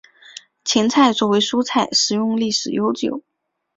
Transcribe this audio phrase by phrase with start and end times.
[0.63, 3.21] 芹菜作为蔬菜食用历史悠久。